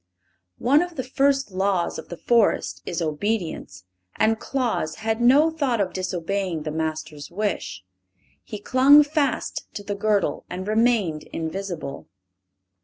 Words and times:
One 0.57 0.81
of 0.81 0.95
the 0.95 1.03
first 1.03 1.51
laws 1.51 1.99
of 1.99 2.09
the 2.09 2.17
Forest 2.17 2.81
is 2.87 3.03
obedience, 3.03 3.83
and 4.15 4.39
Claus 4.39 4.95
had 4.95 5.21
no 5.21 5.51
thought 5.51 5.79
of 5.79 5.93
disobeying 5.93 6.63
the 6.63 6.71
Master's 6.71 7.29
wish. 7.29 7.83
He 8.43 8.57
clung 8.57 9.03
fast 9.03 9.71
to 9.75 9.83
the 9.83 9.93
girdle 9.93 10.43
and 10.49 10.67
remained 10.67 11.25
invisible. 11.25 12.07